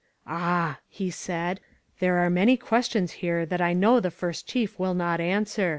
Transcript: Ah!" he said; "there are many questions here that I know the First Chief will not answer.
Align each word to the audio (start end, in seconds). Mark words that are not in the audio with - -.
Ah!" 0.25 0.79
he 0.89 1.11
said; 1.11 1.59
"there 1.99 2.17
are 2.17 2.29
many 2.31 2.57
questions 2.57 3.11
here 3.21 3.45
that 3.45 3.61
I 3.61 3.73
know 3.73 3.99
the 3.99 4.09
First 4.09 4.47
Chief 4.47 4.79
will 4.79 4.95
not 4.95 5.19
answer. 5.21 5.69